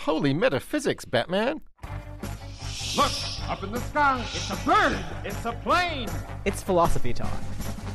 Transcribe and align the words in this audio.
Holy 0.00 0.32
metaphysics, 0.32 1.04
Batman! 1.04 1.60
Look, 2.96 3.12
up 3.50 3.62
in 3.62 3.70
the 3.70 3.80
sky. 3.80 4.24
It's 4.32 4.50
a 4.50 4.56
bird. 4.64 4.98
It's 5.26 5.44
a 5.44 5.52
plane. 5.52 6.08
It's 6.46 6.62
philosophy 6.62 7.12
talk. 7.12 7.30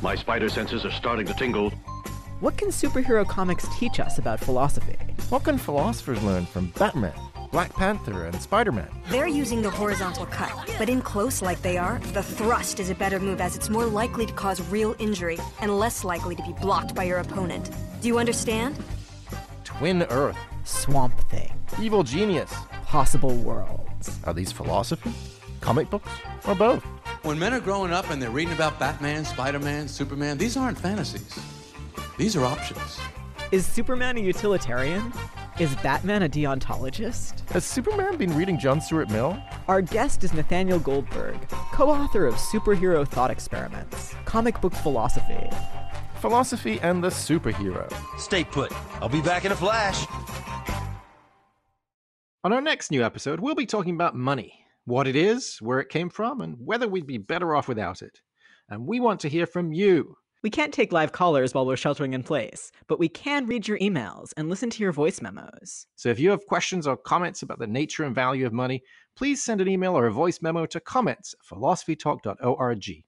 My 0.02 0.14
spider 0.14 0.48
senses 0.48 0.84
are 0.84 0.92
starting 0.92 1.26
to 1.26 1.34
tingle. 1.34 1.70
What 2.38 2.56
can 2.56 2.68
superhero 2.68 3.26
comics 3.26 3.66
teach 3.76 3.98
us 3.98 4.18
about 4.18 4.38
philosophy? 4.38 4.94
What 5.30 5.42
can 5.42 5.58
philosophers 5.58 6.22
learn 6.22 6.46
from 6.46 6.72
Batman, 6.78 7.12
Black 7.50 7.74
Panther, 7.74 8.26
and 8.26 8.40
Spider 8.40 8.70
Man? 8.70 8.88
They're 9.08 9.26
using 9.26 9.60
the 9.60 9.70
horizontal 9.70 10.26
cut, 10.26 10.52
but 10.78 10.88
in 10.88 11.02
close 11.02 11.42
like 11.42 11.60
they 11.62 11.76
are, 11.76 11.98
the 12.12 12.22
thrust 12.22 12.78
is 12.78 12.88
a 12.88 12.94
better 12.94 13.18
move 13.18 13.40
as 13.40 13.56
it's 13.56 13.68
more 13.68 13.84
likely 13.84 14.26
to 14.26 14.32
cause 14.32 14.60
real 14.70 14.94
injury 15.00 15.40
and 15.60 15.76
less 15.76 16.04
likely 16.04 16.36
to 16.36 16.42
be 16.44 16.52
blocked 16.60 16.94
by 16.94 17.02
your 17.02 17.18
opponent. 17.18 17.68
Do 18.00 18.06
you 18.06 18.20
understand? 18.20 18.78
Twin 19.64 20.04
Earth, 20.04 20.38
Swamp 20.62 21.18
Thing. 21.30 21.55
Evil 21.78 22.02
Genius. 22.02 22.52
Possible 22.86 23.34
worlds. 23.36 24.18
Are 24.24 24.32
these 24.32 24.50
philosophy? 24.50 25.12
Comic 25.60 25.90
books? 25.90 26.10
Or 26.48 26.54
both? 26.54 26.82
When 27.22 27.38
men 27.38 27.52
are 27.52 27.60
growing 27.60 27.92
up 27.92 28.08
and 28.08 28.20
they're 28.20 28.30
reading 28.30 28.54
about 28.54 28.78
Batman, 28.78 29.26
Spider 29.26 29.58
Man, 29.58 29.86
Superman, 29.86 30.38
these 30.38 30.56
aren't 30.56 30.78
fantasies. 30.78 31.38
These 32.16 32.34
are 32.34 32.44
options. 32.46 32.98
Is 33.52 33.66
Superman 33.66 34.16
a 34.16 34.20
utilitarian? 34.20 35.12
Is 35.58 35.74
Batman 35.76 36.22
a 36.22 36.28
deontologist? 36.28 37.46
Has 37.50 37.66
Superman 37.66 38.16
been 38.16 38.34
reading 38.34 38.58
John 38.58 38.80
Stuart 38.80 39.10
Mill? 39.10 39.38
Our 39.68 39.82
guest 39.82 40.24
is 40.24 40.32
Nathaniel 40.32 40.78
Goldberg, 40.78 41.46
co 41.72 41.90
author 41.90 42.26
of 42.26 42.36
Superhero 42.36 43.06
Thought 43.06 43.30
Experiments, 43.30 44.14
Comic 44.24 44.60
Book 44.62 44.72
Philosophy. 44.72 45.50
Philosophy 46.20 46.80
and 46.80 47.04
the 47.04 47.08
Superhero. 47.08 47.92
Stay 48.18 48.44
put. 48.44 48.72
I'll 49.02 49.10
be 49.10 49.20
back 49.20 49.44
in 49.44 49.52
a 49.52 49.56
flash. 49.56 50.06
On 52.46 52.52
our 52.52 52.60
next 52.60 52.92
new 52.92 53.02
episode, 53.02 53.40
we'll 53.40 53.56
be 53.56 53.66
talking 53.66 53.96
about 53.96 54.14
money 54.14 54.64
what 54.84 55.08
it 55.08 55.16
is, 55.16 55.58
where 55.60 55.80
it 55.80 55.88
came 55.88 56.08
from, 56.08 56.40
and 56.40 56.54
whether 56.64 56.86
we'd 56.86 57.04
be 57.04 57.18
better 57.18 57.56
off 57.56 57.66
without 57.66 58.02
it. 58.02 58.20
And 58.68 58.86
we 58.86 59.00
want 59.00 59.18
to 59.22 59.28
hear 59.28 59.46
from 59.46 59.72
you. 59.72 60.16
We 60.44 60.50
can't 60.50 60.72
take 60.72 60.92
live 60.92 61.10
callers 61.10 61.54
while 61.54 61.66
we're 61.66 61.74
sheltering 61.74 62.12
in 62.12 62.22
place, 62.22 62.70
but 62.86 63.00
we 63.00 63.08
can 63.08 63.46
read 63.46 63.66
your 63.66 63.80
emails 63.80 64.32
and 64.36 64.48
listen 64.48 64.70
to 64.70 64.80
your 64.84 64.92
voice 64.92 65.20
memos. 65.20 65.88
So 65.96 66.08
if 66.08 66.20
you 66.20 66.30
have 66.30 66.46
questions 66.46 66.86
or 66.86 66.96
comments 66.96 67.42
about 67.42 67.58
the 67.58 67.66
nature 67.66 68.04
and 68.04 68.14
value 68.14 68.46
of 68.46 68.52
money, 68.52 68.80
please 69.16 69.42
send 69.42 69.60
an 69.60 69.66
email 69.66 69.98
or 69.98 70.06
a 70.06 70.12
voice 70.12 70.40
memo 70.40 70.66
to 70.66 70.78
comments 70.78 71.34
at 71.34 71.58
philosophytalk.org. 71.58 73.04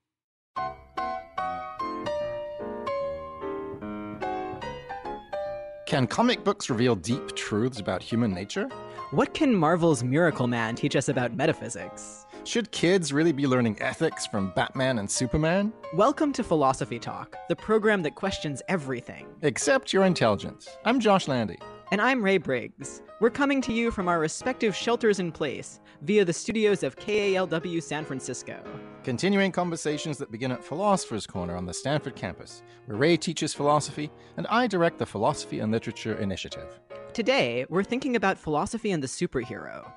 Can 5.87 6.09
comic 6.09 6.43
books 6.43 6.69
reveal 6.69 6.97
deep 6.97 7.37
truths 7.37 7.79
about 7.79 8.03
human 8.03 8.35
nature? 8.35 8.69
What 9.11 9.33
can 9.33 9.55
Marvel's 9.55 10.05
Miracle 10.05 10.47
Man 10.47 10.75
teach 10.75 10.95
us 10.95 11.09
about 11.09 11.35
metaphysics? 11.35 12.27
Should 12.45 12.71
kids 12.73 13.11
really 13.11 13.33
be 13.33 13.47
learning 13.47 13.81
ethics 13.81 14.27
from 14.27 14.53
Batman 14.55 14.99
and 14.99 15.11
Superman? 15.11 15.73
Welcome 15.95 16.31
to 16.35 16.45
Philosophy 16.45 16.99
Talk, 16.99 17.35
the 17.49 17.57
program 17.57 18.03
that 18.03 18.17
questions 18.17 18.61
everything. 18.69 19.27
Except 19.41 19.95
your 19.95 20.05
intelligence. 20.05 20.69
I'm 20.85 21.01
Josh 21.01 21.27
Landy. 21.27 21.59
And 21.91 22.03
I'm 22.03 22.23
Ray 22.23 22.37
Briggs. 22.37 23.01
We're 23.19 23.31
coming 23.31 23.63
to 23.63 23.73
you 23.73 23.91
from 23.91 24.09
our 24.09 24.19
respective 24.19 24.77
shelters 24.77 25.21
in 25.21 25.33
place 25.33 25.81
via 26.03 26.27
the 26.27 26.35
studios 26.35 26.83
of 26.83 26.97
KALW 26.97 27.83
San 27.83 28.05
Francisco. 28.05 28.63
Continuing 29.05 29.53
conversations 29.53 30.19
that 30.19 30.31
begin 30.31 30.53
at 30.53 30.63
Philosopher's 30.63 31.27
Corner 31.27 31.57
on 31.57 31.65
the 31.65 31.73
Stanford 31.73 32.15
campus, 32.15 32.63
where 32.85 32.99
Ray 32.99 33.17
teaches 33.17 33.55
philosophy 33.55 34.11
and 34.37 34.47
I 34.49 34.67
direct 34.67 34.99
the 34.99 35.07
Philosophy 35.07 35.61
and 35.61 35.73
Literature 35.73 36.19
Initiative. 36.19 36.79
Today, 37.19 37.67
we're 37.69 37.83
thinking 37.83 38.15
about 38.15 38.39
philosophy 38.39 38.93
and 38.93 39.03
the 39.03 39.09
superhero. 39.09 39.91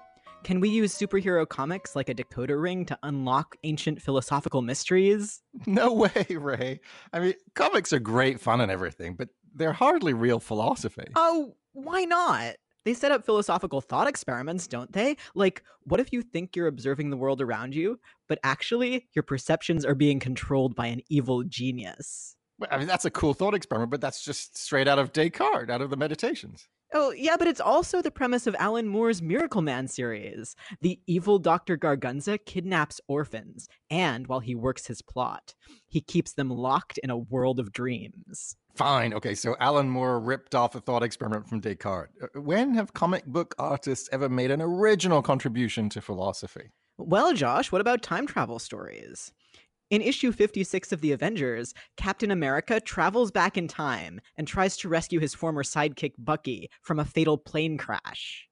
Can 0.43 0.59
we 0.59 0.69
use 0.69 0.97
superhero 0.97 1.47
comics 1.47 1.95
like 1.95 2.09
a 2.09 2.15
decoder 2.15 2.59
ring 2.59 2.83
to 2.85 2.97
unlock 3.03 3.57
ancient 3.63 4.01
philosophical 4.01 4.63
mysteries? 4.63 5.43
No 5.67 5.93
way, 5.93 6.25
Ray. 6.31 6.79
I 7.13 7.19
mean, 7.19 7.33
comics 7.53 7.93
are 7.93 7.99
great 7.99 8.39
fun 8.39 8.59
and 8.59 8.71
everything, 8.71 9.13
but 9.13 9.29
they're 9.53 9.71
hardly 9.71 10.13
real 10.13 10.39
philosophy. 10.39 11.05
Oh, 11.15 11.53
why 11.73 12.05
not? 12.05 12.55
They 12.85 12.95
set 12.95 13.11
up 13.11 13.23
philosophical 13.23 13.81
thought 13.81 14.07
experiments, 14.07 14.65
don't 14.65 14.91
they? 14.91 15.15
Like, 15.35 15.61
what 15.83 15.99
if 15.99 16.11
you 16.11 16.23
think 16.23 16.55
you're 16.55 16.65
observing 16.65 17.11
the 17.11 17.17
world 17.17 17.39
around 17.39 17.75
you, 17.75 17.99
but 18.29 18.39
actually 18.43 19.09
your 19.13 19.21
perceptions 19.21 19.85
are 19.85 19.93
being 19.93 20.19
controlled 20.19 20.75
by 20.75 20.87
an 20.87 21.01
evil 21.07 21.43
genius? 21.43 22.35
I 22.71 22.79
mean, 22.79 22.87
that's 22.87 23.05
a 23.05 23.11
cool 23.11 23.35
thought 23.35 23.53
experiment, 23.53 23.91
but 23.91 24.01
that's 24.01 24.25
just 24.25 24.57
straight 24.57 24.87
out 24.87 24.97
of 24.97 25.13
Descartes, 25.13 25.69
out 25.69 25.81
of 25.81 25.91
the 25.91 25.97
Meditations. 25.97 26.67
Oh, 26.93 27.11
yeah, 27.11 27.37
but 27.37 27.47
it's 27.47 27.61
also 27.61 28.01
the 28.01 28.11
premise 28.11 28.47
of 28.47 28.55
Alan 28.59 28.87
Moore's 28.87 29.21
Miracle 29.21 29.61
Man 29.61 29.87
series. 29.87 30.55
The 30.81 30.99
evil 31.07 31.39
Dr. 31.39 31.77
Gargunza 31.77 32.37
kidnaps 32.45 32.99
orphans, 33.07 33.69
and 33.89 34.27
while 34.27 34.41
he 34.41 34.55
works 34.55 34.87
his 34.87 35.01
plot, 35.01 35.55
he 35.87 36.01
keeps 36.01 36.33
them 36.33 36.49
locked 36.49 36.97
in 36.97 37.09
a 37.09 37.17
world 37.17 37.59
of 37.61 37.71
dreams. 37.71 38.57
Fine, 38.75 39.13
okay, 39.13 39.35
so 39.35 39.55
Alan 39.59 39.89
Moore 39.89 40.19
ripped 40.19 40.53
off 40.53 40.75
a 40.75 40.81
thought 40.81 41.03
experiment 41.03 41.47
from 41.47 41.61
Descartes. 41.61 42.11
Uh, 42.21 42.39
when 42.39 42.73
have 42.73 42.93
comic 42.93 43.25
book 43.25 43.55
artists 43.57 44.09
ever 44.11 44.27
made 44.27 44.51
an 44.51 44.61
original 44.61 45.21
contribution 45.21 45.87
to 45.89 46.01
philosophy? 46.01 46.71
Well, 46.97 47.33
Josh, 47.33 47.71
what 47.71 47.81
about 47.81 48.01
time 48.01 48.27
travel 48.27 48.59
stories? 48.59 49.31
In 49.91 50.01
issue 50.01 50.31
56 50.31 50.93
of 50.93 51.01
The 51.01 51.11
Avengers, 51.11 51.73
Captain 51.97 52.31
America 52.31 52.79
travels 52.79 53.29
back 53.29 53.57
in 53.57 53.67
time 53.67 54.21
and 54.37 54.47
tries 54.47 54.77
to 54.77 54.87
rescue 54.87 55.19
his 55.19 55.33
former 55.33 55.63
sidekick 55.63 56.13
Bucky 56.17 56.69
from 56.81 56.97
a 56.97 57.03
fatal 57.03 57.37
plane 57.37 57.77
crash. 57.77 58.47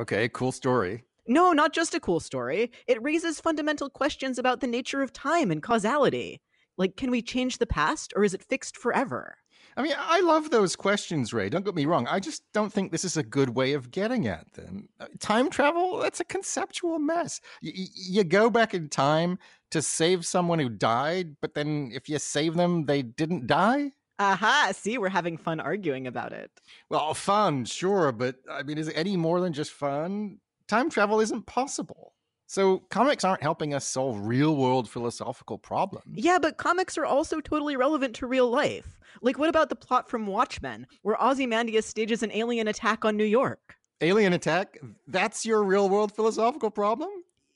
Okay, 0.00 0.28
cool 0.30 0.50
story. 0.50 1.04
No, 1.28 1.52
not 1.52 1.72
just 1.72 1.94
a 1.94 2.00
cool 2.00 2.18
story. 2.18 2.72
It 2.88 3.00
raises 3.00 3.40
fundamental 3.40 3.88
questions 3.88 4.36
about 4.36 4.58
the 4.58 4.66
nature 4.66 5.00
of 5.00 5.12
time 5.12 5.52
and 5.52 5.62
causality. 5.62 6.40
Like, 6.76 6.96
can 6.96 7.12
we 7.12 7.22
change 7.22 7.58
the 7.58 7.66
past 7.66 8.12
or 8.16 8.24
is 8.24 8.34
it 8.34 8.42
fixed 8.42 8.76
forever? 8.76 9.36
I 9.80 9.82
mean, 9.82 9.94
I 9.96 10.20
love 10.20 10.50
those 10.50 10.76
questions, 10.76 11.32
Ray. 11.32 11.48
Don't 11.48 11.64
get 11.64 11.74
me 11.74 11.86
wrong. 11.86 12.06
I 12.06 12.20
just 12.20 12.42
don't 12.52 12.70
think 12.70 12.92
this 12.92 13.02
is 13.02 13.16
a 13.16 13.22
good 13.22 13.56
way 13.56 13.72
of 13.72 13.90
getting 13.90 14.26
at 14.26 14.52
them. 14.52 14.90
Uh, 15.00 15.06
time 15.20 15.48
travel, 15.48 15.96
that's 15.96 16.20
a 16.20 16.24
conceptual 16.26 16.98
mess. 16.98 17.40
Y- 17.62 17.72
you 17.94 18.22
go 18.22 18.50
back 18.50 18.74
in 18.74 18.90
time 18.90 19.38
to 19.70 19.80
save 19.80 20.26
someone 20.26 20.58
who 20.58 20.68
died, 20.68 21.36
but 21.40 21.54
then 21.54 21.92
if 21.94 22.10
you 22.10 22.18
save 22.18 22.56
them, 22.56 22.84
they 22.84 23.00
didn't 23.00 23.46
die? 23.46 23.92
Aha, 24.18 24.72
see, 24.74 24.98
we're 24.98 25.08
having 25.08 25.38
fun 25.38 25.60
arguing 25.60 26.06
about 26.06 26.34
it. 26.34 26.50
Well, 26.90 27.14
fun, 27.14 27.64
sure, 27.64 28.12
but 28.12 28.36
I 28.50 28.62
mean, 28.62 28.76
is 28.76 28.88
it 28.88 28.98
any 28.98 29.16
more 29.16 29.40
than 29.40 29.54
just 29.54 29.70
fun? 29.70 30.40
Time 30.68 30.90
travel 30.90 31.20
isn't 31.20 31.46
possible. 31.46 32.12
So 32.50 32.78
comics 32.90 33.22
aren't 33.22 33.44
helping 33.44 33.74
us 33.74 33.86
solve 33.86 34.26
real 34.26 34.56
world 34.56 34.90
philosophical 34.90 35.56
problems. 35.56 36.16
Yeah, 36.16 36.40
but 36.40 36.56
comics 36.56 36.98
are 36.98 37.04
also 37.04 37.40
totally 37.40 37.76
relevant 37.76 38.16
to 38.16 38.26
real 38.26 38.50
life. 38.50 38.98
Like, 39.22 39.38
what 39.38 39.48
about 39.48 39.68
the 39.68 39.76
plot 39.76 40.10
from 40.10 40.26
Watchmen, 40.26 40.88
where 41.02 41.22
Ozymandias 41.22 41.86
stages 41.86 42.24
an 42.24 42.32
alien 42.32 42.66
attack 42.66 43.04
on 43.04 43.16
New 43.16 43.22
York? 43.22 43.76
Alien 44.00 44.32
attack? 44.32 44.80
That's 45.06 45.46
your 45.46 45.62
real 45.62 45.88
world 45.88 46.10
philosophical 46.10 46.72
problem? 46.72 47.10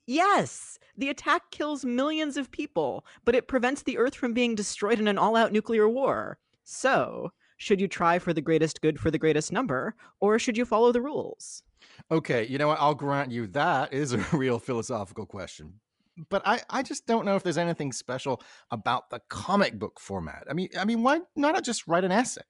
Yes. 0.07 0.79
The 0.97 1.09
attack 1.09 1.51
kills 1.51 1.85
millions 1.85 2.37
of 2.37 2.53
people, 2.53 3.05
but 3.25 3.35
it 3.35 3.49
prevents 3.49 3.83
the 3.83 3.99
Earth 3.99 4.15
from 4.15 4.33
being 4.33 4.55
destroyed 4.55 5.01
in 5.01 5.09
an 5.09 5.19
all 5.19 5.35
out 5.35 5.51
nuclear 5.51 5.89
war. 5.89 6.39
So, 6.63 7.33
should 7.57 7.81
you 7.81 7.89
try 7.89 8.21
for 8.21 8.33
the 8.33 8.41
greatest 8.41 8.81
good 8.81 9.01
for 9.01 9.11
the 9.11 9.19
greatest 9.19 9.51
number, 9.51 9.97
or 10.21 10.39
should 10.39 10.57
you 10.57 10.65
follow 10.65 10.93
the 10.93 11.03
rules? 11.03 11.65
Okay, 12.11 12.47
you 12.47 12.59
know 12.59 12.69
what? 12.69 12.81
I'll 12.81 12.95
grant 12.95 13.33
you 13.33 13.47
that 13.49 13.93
is 13.93 14.13
a 14.13 14.19
real 14.33 14.59
philosophical 14.59 15.27
question. 15.27 15.81
But 16.31 16.43
I, 16.47 16.61
I 16.71 16.83
just 16.83 17.07
don't 17.07 17.25
know 17.25 17.35
if 17.35 17.43
there's 17.43 17.59
anything 17.59 17.93
special 17.93 18.41
about 18.71 19.11
the 19.11 19.21
comic 19.29 19.79
book 19.79 19.99
format. 19.99 20.45
I 20.49 20.53
mean, 20.53 20.69
I 20.79 20.85
mean, 20.85 21.03
why 21.03 21.21
not 21.35 21.65
just 21.65 21.89
write 21.89 22.05
an 22.05 22.13
essay? 22.13 22.43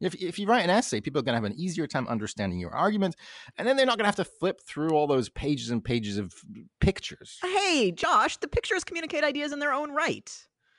If, 0.00 0.16
if 0.16 0.38
you 0.38 0.46
write 0.46 0.64
an 0.64 0.70
essay, 0.70 1.00
people 1.00 1.20
are 1.20 1.22
going 1.22 1.34
to 1.34 1.46
have 1.46 1.50
an 1.50 1.58
easier 1.58 1.86
time 1.86 2.08
understanding 2.08 2.58
your 2.58 2.74
argument, 2.74 3.14
and 3.56 3.68
then 3.68 3.76
they're 3.76 3.86
not 3.86 3.98
going 3.98 4.04
to 4.04 4.08
have 4.08 4.16
to 4.16 4.24
flip 4.24 4.60
through 4.66 4.90
all 4.90 5.06
those 5.06 5.28
pages 5.28 5.70
and 5.70 5.84
pages 5.84 6.18
of 6.18 6.34
pictures. 6.80 7.38
Hey, 7.42 7.92
Josh, 7.92 8.38
the 8.38 8.48
pictures 8.48 8.82
communicate 8.82 9.22
ideas 9.22 9.52
in 9.52 9.60
their 9.60 9.72
own 9.72 9.92
right. 9.92 10.30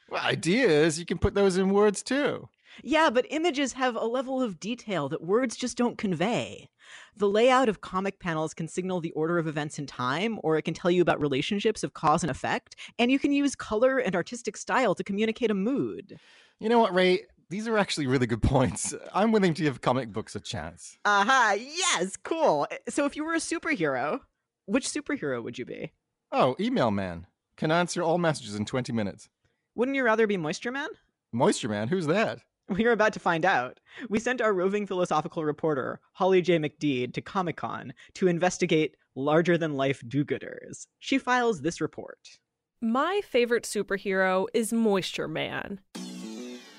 Well, 0.09 0.21
ideas, 0.21 0.99
you 0.99 1.05
can 1.05 1.17
put 1.17 1.35
those 1.35 1.55
in 1.55 1.69
words 1.69 2.03
too. 2.03 2.49
Yeah, 2.81 3.09
but 3.09 3.27
images 3.29 3.73
have 3.73 3.95
a 3.95 4.05
level 4.05 4.41
of 4.41 4.59
detail 4.59 5.09
that 5.09 5.23
words 5.23 5.55
just 5.55 5.77
don't 5.77 5.97
convey. 5.97 6.69
The 7.15 7.29
layout 7.29 7.69
of 7.69 7.81
comic 7.81 8.19
panels 8.19 8.53
can 8.53 8.67
signal 8.67 9.01
the 9.01 9.11
order 9.11 9.37
of 9.37 9.47
events 9.47 9.77
in 9.77 9.85
time, 9.85 10.39
or 10.43 10.57
it 10.57 10.63
can 10.63 10.73
tell 10.73 10.89
you 10.89 11.01
about 11.01 11.21
relationships 11.21 11.83
of 11.83 11.93
cause 11.93 12.23
and 12.23 12.31
effect, 12.31 12.75
and 12.97 13.11
you 13.11 13.19
can 13.19 13.31
use 13.31 13.55
color 13.55 13.97
and 13.99 14.15
artistic 14.15 14.57
style 14.57 14.95
to 14.95 15.03
communicate 15.03 15.51
a 15.51 15.55
mood. 15.55 16.17
You 16.59 16.69
know 16.69 16.79
what, 16.79 16.93
Ray? 16.93 17.23
These 17.49 17.67
are 17.67 17.77
actually 17.77 18.07
really 18.07 18.25
good 18.25 18.41
points. 18.41 18.93
I'm 19.13 19.31
willing 19.31 19.53
to 19.53 19.61
give 19.61 19.81
comic 19.81 20.11
books 20.11 20.35
a 20.35 20.39
chance. 20.39 20.97
Aha, 21.05 21.21
uh-huh, 21.21 21.57
yes, 21.59 22.17
cool. 22.17 22.67
So 22.89 23.05
if 23.05 23.15
you 23.15 23.23
were 23.23 23.35
a 23.35 23.37
superhero, 23.37 24.21
which 24.65 24.87
superhero 24.87 25.43
would 25.43 25.59
you 25.59 25.65
be? 25.65 25.91
Oh, 26.31 26.55
Email 26.59 26.89
Man. 26.89 27.27
Can 27.55 27.71
answer 27.71 28.01
all 28.01 28.17
messages 28.17 28.55
in 28.55 28.65
20 28.65 28.91
minutes. 28.91 29.29
Wouldn't 29.75 29.95
you 29.95 30.03
rather 30.03 30.25
be 30.25 30.37
Moisture 30.37 30.71
Man? 30.71 30.89
Moisture 31.31 31.69
Man? 31.69 31.89
Who's 31.89 32.07
that? 32.07 32.39
We 32.69 32.85
are 32.85 32.91
about 32.91 33.13
to 33.13 33.19
find 33.19 33.43
out. 33.43 33.79
We 34.09 34.19
sent 34.19 34.41
our 34.41 34.53
roving 34.53 34.87
philosophical 34.87 35.43
reporter, 35.43 35.99
Holly 36.13 36.41
J. 36.41 36.59
McDede, 36.59 37.13
to 37.13 37.21
Comic 37.21 37.57
Con 37.57 37.93
to 38.15 38.27
investigate 38.27 38.95
larger 39.15 39.57
than 39.57 39.73
life 39.73 40.01
do 40.07 40.23
gooders. 40.23 40.87
She 40.99 41.17
files 41.17 41.61
this 41.61 41.81
report. 41.81 42.39
My 42.81 43.21
favorite 43.25 43.63
superhero 43.65 44.47
is 44.53 44.71
Moisture 44.71 45.27
Man. 45.27 45.81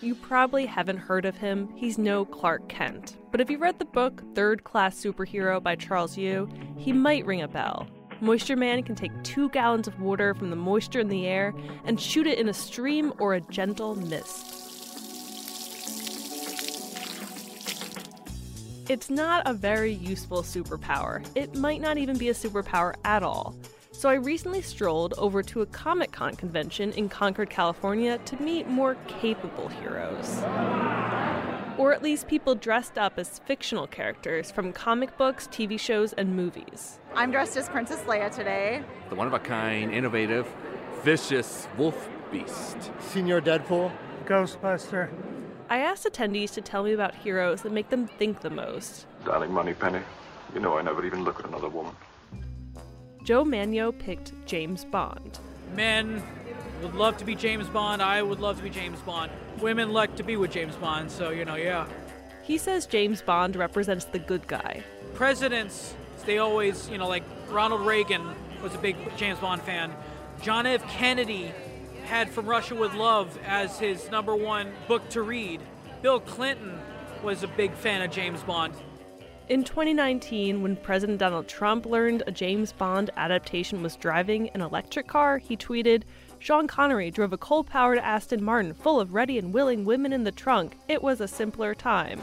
You 0.01 0.15
probably 0.15 0.67
haven't 0.67 0.99
heard 0.99 1.25
of 1.25 1.37
him. 1.37 1.69
He's 1.77 1.97
no 1.97 2.25
Clark 2.25 2.69
Kent. 2.69 3.17
But 3.31 3.41
if 3.41 3.51
you 3.51 3.59
read 3.59 3.79
the 3.79 3.85
book 3.85 4.23
Third 4.35 4.65
Class 4.65 5.03
Superhero 5.03 5.63
by 5.63 5.77
Charles 5.77 6.17
Yu, 6.17 6.49
he 6.77 6.93
might 6.93 7.25
ring 7.27 7.43
a 7.43 7.49
bell. 7.49 7.87
Moisture 8.21 8.57
Man 8.57 8.83
can 8.83 8.95
take 8.95 9.13
two 9.23 9.51
gallons 9.51 9.87
of 9.87 10.01
water 10.01 10.35
from 10.35 10.51
the 10.51 10.57
moisture 10.57 11.01
in 11.01 11.09
the 11.09 11.27
air 11.27 11.55
and 11.85 12.01
shoot 12.01 12.27
it 12.27 12.39
in 12.39 12.49
a 12.49 12.55
stream 12.55 13.13
or 13.19 13.35
a 13.35 13.41
gentle 13.43 13.97
mist. 13.97 14.64
It's 18.87 19.09
not 19.09 19.43
a 19.47 19.55
very 19.55 19.93
useful 19.93 20.43
superpower. 20.43 21.27
It 21.35 21.55
might 21.57 21.81
not 21.81 21.97
even 21.97 22.19
be 22.19 22.29
a 22.29 22.35
superpower 22.35 22.95
at 23.03 23.23
all. 23.23 23.57
So 23.93 24.11
I 24.11 24.15
recently 24.15 24.61
strolled 24.61 25.15
over 25.17 25.43
to 25.43 25.63
a 25.63 25.67
Comic 25.67 26.13
Con 26.13 26.35
convention 26.35 26.93
in 26.93 27.09
Concord, 27.09 27.49
California 27.49 28.19
to 28.19 28.37
meet 28.43 28.69
more 28.69 28.97
capable 29.09 29.69
heroes. 29.69 30.43
Or 31.79 31.95
at 31.95 32.03
least 32.03 32.29
people 32.29 32.55
dressed 32.55 32.99
up 32.99 33.19
as 33.19 33.39
fictional 33.47 33.87
characters 33.87 34.51
from 34.51 34.71
comic 34.71 35.17
books, 35.17 35.47
TV 35.47 35.81
shows, 35.81 36.13
and 36.13 36.37
movies. 36.37 36.99
I'm 37.15 37.31
dressed 37.31 37.57
as 37.57 37.71
Princess 37.71 38.01
Leia 38.03 38.31
today. 38.31 38.83
The 39.09 39.15
one 39.15 39.27
of 39.27 39.33
a 39.33 39.39
kind, 39.39 39.95
innovative, 39.95 40.47
vicious 41.03 41.69
wolf 41.79 42.11
beast. 42.31 42.91
Senior 43.01 43.41
Deadpool. 43.41 43.91
Ghostbuster. 44.27 45.09
I 45.75 45.79
asked 45.79 46.05
attendees 46.05 46.53
to 46.53 46.61
tell 46.61 46.85
me 46.85 46.93
about 46.93 47.17
heroes 47.17 47.63
that 47.63 47.73
make 47.73 47.89
them 47.89 48.07
think 48.07 48.43
the 48.43 48.49
most. 48.49 49.07
Darling 49.25 49.53
Moneypenny, 49.53 49.99
you 50.55 50.61
know 50.61 50.79
I 50.79 50.83
never 50.83 51.05
even 51.05 51.25
look 51.25 51.41
at 51.41 51.47
another 51.47 51.69
woman. 51.69 51.97
Joe 53.25 53.45
Mannion 53.45 53.91
picked 53.91 54.31
James 54.47 54.85
Bond. 54.85 55.41
Men 55.75 56.23
would 56.81 56.95
love 56.95 57.17
to 57.17 57.25
be 57.25 57.35
James 57.35 57.67
Bond. 57.67 58.03
I 58.03 58.23
would 58.23 58.39
love 58.39 58.59
to 58.59 58.63
be 58.63 58.71
James 58.71 59.01
Bond. 59.01 59.33
Women 59.61 59.93
like 59.93 60.15
to 60.15 60.23
be 60.23 60.37
with 60.37 60.53
James 60.53 60.77
Bond, 60.77 61.11
so, 61.11 61.31
you 61.31 61.45
know, 61.45 61.57
yeah. 61.57 61.89
He 62.45 62.57
says 62.57 62.87
James 62.87 63.21
Bond 63.21 63.57
represents 63.57 64.05
the 64.05 64.21
good 64.21 64.47
guy. 64.47 64.85
Presidents, 65.15 65.97
they 66.25 66.39
always, 66.39 66.89
you 66.89 66.99
know, 66.99 67.09
like 67.09 67.25
Ronald 67.51 67.81
Reagan 67.81 68.25
was 68.63 68.77
a 68.77 68.79
big 68.79 68.95
James 69.17 69.41
Bond 69.41 69.61
fan. 69.63 69.93
John 70.41 70.67
F. 70.67 70.89
Kennedy 70.89 71.53
had 72.05 72.31
From 72.31 72.47
Russia 72.47 72.75
with 72.75 72.95
Love 72.95 73.39
as 73.45 73.79
his 73.79 74.11
number 74.11 74.37
one 74.37 74.73
book 74.89 75.09
to 75.11 75.23
read. 75.23 75.61
Bill 76.03 76.21
Clinton 76.21 76.79
was 77.23 77.43
a 77.43 77.49
big 77.49 77.75
fan 77.75 78.03
of 78.03 78.11
James 78.11 78.43
Bond. 78.43 78.75
In 79.49 79.65
2019, 79.65 80.63
when 80.63 80.77
President 80.77 81.19
Donald 81.19 81.49
Trump 81.49 81.85
learned 81.85 82.23
a 82.27 82.33
James 82.33 82.73
Bond 82.73 83.11
adaptation 83.17 83.83
was 83.83 83.97
driving 83.97 84.49
an 84.51 84.63
electric 84.63 85.07
car, 85.07 85.39
he 85.39 85.57
tweeted, 85.57 86.03
Sean 86.39 86.67
Connery 86.67 87.11
drove 87.11 87.33
a 87.33 87.39
coal 87.39 87.65
powered 87.65 87.99
Aston 87.99 88.43
Martin 88.43 88.75
full 88.75 89.01
of 89.01 89.15
ready 89.15 89.39
and 89.39 89.53
willing 89.53 89.85
women 89.85 90.13
in 90.13 90.25
the 90.25 90.33
trunk. 90.33 90.79
It 90.89 91.03
was 91.03 91.21
a 91.21 91.29
simpler 91.29 91.75
time. 91.75 92.21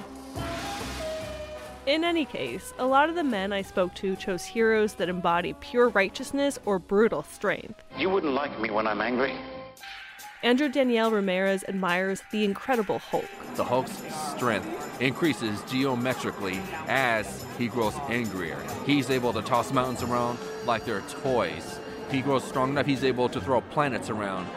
In 1.87 2.03
any 2.03 2.25
case, 2.25 2.73
a 2.77 2.85
lot 2.85 3.09
of 3.09 3.15
the 3.15 3.23
men 3.23 3.51
I 3.51 3.63
spoke 3.63 3.95
to 3.95 4.15
chose 4.15 4.45
heroes 4.45 4.93
that 4.93 5.09
embody 5.09 5.53
pure 5.53 5.89
righteousness 5.89 6.59
or 6.65 6.77
brutal 6.77 7.23
strength. 7.23 7.83
You 7.97 8.09
wouldn't 8.09 8.33
like 8.33 8.59
me 8.59 8.69
when 8.69 8.85
I'm 8.85 9.01
angry. 9.01 9.33
Andrew 10.43 10.69
Danielle 10.69 11.11
Ramirez 11.11 11.63
admires 11.67 12.23
the 12.31 12.43
Incredible 12.43 12.97
Hulk. 12.97 13.29
The 13.55 13.63
Hulk's 13.63 13.91
strength 14.35 14.99
increases 14.99 15.61
geometrically 15.69 16.59
as 16.87 17.45
he 17.59 17.67
grows 17.67 17.93
angrier. 18.09 18.57
He's 18.85 19.11
able 19.11 19.33
to 19.33 19.43
toss 19.43 19.71
mountains 19.71 20.01
around 20.01 20.39
like 20.65 20.83
they're 20.83 21.01
toys. 21.01 21.79
If 22.07 22.11
he 22.11 22.21
grows 22.21 22.43
strong 22.43 22.71
enough, 22.71 22.87
he's 22.87 23.03
able 23.03 23.29
to 23.29 23.39
throw 23.39 23.61
planets 23.61 24.09
around. 24.09 24.47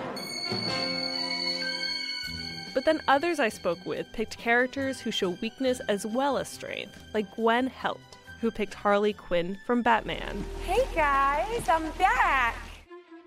But 2.72 2.86
then 2.86 3.02
others 3.06 3.38
I 3.38 3.50
spoke 3.50 3.84
with 3.84 4.10
picked 4.12 4.38
characters 4.38 5.00
who 5.00 5.10
show 5.10 5.30
weakness 5.42 5.80
as 5.88 6.06
well 6.06 6.38
as 6.38 6.48
strength, 6.48 6.98
like 7.12 7.30
Gwen 7.36 7.66
Helt, 7.66 8.00
who 8.40 8.50
picked 8.50 8.74
Harley 8.74 9.12
Quinn 9.12 9.58
from 9.66 9.82
Batman. 9.82 10.44
Hey 10.64 10.82
guys, 10.94 11.68
I'm 11.68 11.90
back! 11.92 12.56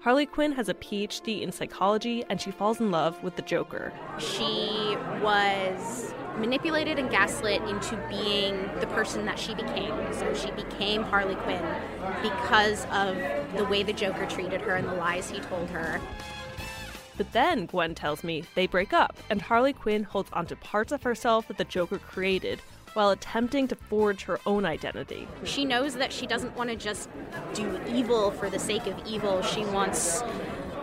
Harley 0.01 0.27
Quinn 0.27 0.51
has 0.51 0.69
a 0.69 0.75
PhD 0.75 1.41
in 1.41 1.51
psychology 1.51 2.23
and 2.29 2.39
she 2.39 2.51
falls 2.51 2.79
in 2.79 2.91
love 2.91 3.21
with 3.23 3.35
the 3.35 3.41
Joker. 3.41 3.91
She 4.19 4.95
was 5.21 6.13
manipulated 6.37 6.99
and 6.99 7.09
gaslit 7.09 7.63
into 7.63 7.97
being 8.07 8.69
the 8.79 8.85
person 8.87 9.25
that 9.25 9.39
she 9.39 9.55
became. 9.55 9.95
So 10.13 10.33
she 10.35 10.51
became 10.51 11.01
Harley 11.01 11.35
Quinn 11.35 11.65
because 12.21 12.85
of 12.91 13.17
the 13.57 13.65
way 13.65 13.81
the 13.81 13.91
Joker 13.91 14.27
treated 14.27 14.61
her 14.61 14.75
and 14.75 14.87
the 14.87 14.93
lies 14.93 15.31
he 15.31 15.39
told 15.39 15.69
her. 15.71 15.99
But 17.17 17.31
then, 17.31 17.65
Gwen 17.65 17.95
tells 17.95 18.23
me, 18.23 18.43
they 18.53 18.67
break 18.67 18.93
up, 18.93 19.17
and 19.31 19.41
Harley 19.41 19.73
Quinn 19.73 20.03
holds 20.03 20.29
onto 20.31 20.55
parts 20.55 20.91
of 20.91 21.01
herself 21.01 21.47
that 21.47 21.57
the 21.57 21.63
Joker 21.63 21.97
created, 21.97 22.61
while 22.93 23.09
attempting 23.09 23.67
to 23.67 23.75
forge 23.75 24.23
her 24.23 24.39
own 24.45 24.65
identity. 24.65 25.27
She 25.43 25.65
knows 25.65 25.95
that 25.95 26.11
she 26.11 26.25
doesn't 26.25 26.55
want 26.55 26.69
to 26.69 26.75
just 26.75 27.09
do 27.53 27.79
evil 27.87 28.31
for 28.31 28.49
the 28.49 28.59
sake 28.59 28.87
of 28.87 28.95
evil. 29.05 29.41
She 29.41 29.65
wants 29.65 30.23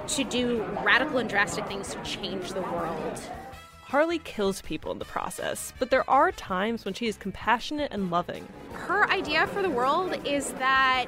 to 0.09 0.25
do 0.25 0.63
radical 0.85 1.19
and 1.19 1.29
drastic 1.29 1.67
things 1.67 1.95
to 1.95 2.03
change 2.03 2.53
the 2.53 2.63
world. 2.63 3.21
Harley 3.83 4.19
kills 4.19 4.61
people 4.63 4.91
in 4.93 4.99
the 4.99 5.05
process, 5.05 5.73
but 5.79 5.91
there 5.91 6.09
are 6.11 6.33
times 6.33 6.85
when 6.85 6.95
she 6.95 7.07
is 7.07 7.17
compassionate 7.17 7.93
and 7.93 8.11
loving. 8.11 8.47
Her 8.73 9.09
idea 9.09 9.47
for 9.47 9.63
the 9.63 9.71
world 9.71 10.17
is 10.27 10.53
that 10.55 11.07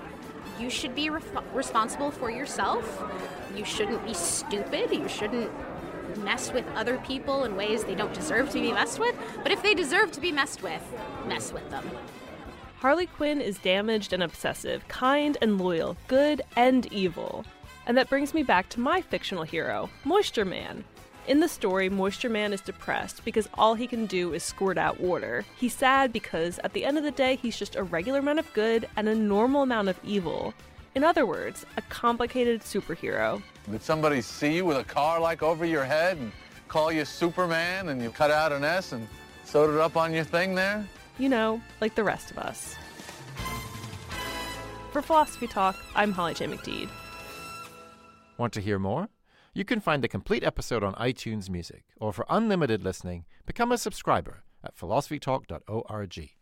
you 0.61 0.71
should 0.71 0.95
be 0.95 1.11
re- 1.11 1.21
responsible 1.53 2.11
for 2.11 2.31
yourself. 2.31 3.03
You 3.57 3.65
shouldn't 3.65 4.05
be 4.07 4.15
stupid. 4.15 4.93
You 4.93 5.09
shouldn't 5.09 5.51
mess 6.19 6.53
with 6.53 6.67
other 6.75 6.99
people 6.99 7.45
in 7.45 7.57
ways 7.57 7.85
they 7.85 7.95
don't 7.95 8.15
deserve 8.15 8.51
to 8.51 8.61
be 8.61 8.73
messed 8.73 8.99
with. 8.99 9.15
But 9.43 9.53
if 9.53 9.63
they 9.63 9.75
deserve 9.75 10.13
to 10.13 10.21
be 10.21 10.33
messed 10.33 10.63
with, 10.63 10.83
mess 11.27 11.53
with 11.53 11.69
them. 11.71 11.89
Harley 12.79 13.07
Quinn 13.07 13.41
is 13.41 13.59
damaged 13.59 14.13
and 14.13 14.23
obsessive, 14.23 14.87
kind 14.89 15.39
and 15.41 15.59
loyal, 15.59 15.97
good 16.09 16.43
and 16.57 16.93
evil. 16.93 17.45
And 17.87 17.97
that 17.97 18.11
brings 18.11 18.35
me 18.35 18.43
back 18.43 18.69
to 18.71 18.81
my 18.81 19.01
fictional 19.01 19.45
hero, 19.45 19.89
Moisture 20.05 20.45
Man. 20.45 20.85
In 21.27 21.41
the 21.41 21.49
story, 21.49 21.89
Moisture 21.89 22.29
Man 22.29 22.53
is 22.53 22.61
depressed 22.61 23.25
because 23.25 23.49
all 23.55 23.75
he 23.75 23.87
can 23.87 24.07
do 24.07 24.33
is 24.33 24.45
squirt 24.45 24.79
out 24.79 25.01
water. 25.01 25.45
He's 25.57 25.75
sad 25.75 26.13
because 26.13 26.61
at 26.61 26.73
the 26.73 26.85
end 26.85 26.99
of 26.99 27.05
the 27.05 27.11
day, 27.11 27.37
he's 27.37 27.59
just 27.59 27.75
a 27.75 27.83
regular 27.83 28.21
amount 28.21 28.39
of 28.39 28.53
good 28.53 28.89
and 28.97 29.09
a 29.09 29.15
normal 29.15 29.63
amount 29.63 29.89
of 29.89 29.99
evil. 30.05 30.55
In 30.95 31.03
other 31.03 31.27
words, 31.27 31.67
a 31.77 31.83
complicated 31.83 32.61
superhero. 32.61 33.43
Did 33.71 33.83
somebody 33.83 34.21
see 34.21 34.55
you 34.55 34.65
with 34.65 34.77
a 34.77 34.85
car 34.85 35.21
like 35.21 35.43
over 35.43 35.65
your 35.65 35.85
head 35.85 36.19
and 36.19 36.31
call 36.69 36.93
you 36.93 37.05
Superman 37.05 37.89
and 37.89 38.01
you 38.01 38.11
cut 38.11 38.31
out 38.31 38.53
an 38.53 38.63
S 38.63 38.93
and 38.93 39.09
sewed 39.45 39.75
it 39.75 39.81
up 39.81 39.97
on 39.97 40.13
your 40.13 40.25
thing 40.25 40.55
there? 40.55 40.87
You 41.19 41.29
know, 41.29 41.61
like 41.81 41.95
the 41.95 42.05
rest 42.05 42.31
of 42.31 42.39
us. 42.39 42.77
For 44.93 45.03
Philosophy 45.03 45.47
Talk, 45.47 45.77
I'm 45.95 46.13
Holly 46.13 46.35
J. 46.35 46.47
McDede. 46.47 46.89
Want 48.39 48.53
to 48.53 48.61
hear 48.61 48.79
more? 48.79 49.09
You 49.53 49.65
can 49.65 49.81
find 49.81 50.05
the 50.05 50.09
complete 50.09 50.45
episode 50.45 50.85
on 50.85 50.95
iTunes 50.95 51.49
Music, 51.49 51.85
or 51.99 52.13
for 52.13 52.27
unlimited 52.29 52.85
listening, 52.85 53.25
become 53.47 53.73
a 53.73 53.79
subscriber 53.79 54.45
at 54.63 54.77
philosophytalk.org. 54.77 56.36